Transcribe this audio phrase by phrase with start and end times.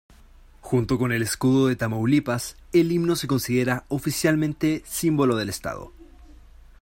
[0.61, 5.93] Junto con el Escudo de Tamaulipas, el himno se considera oficialmente símbolo del estado.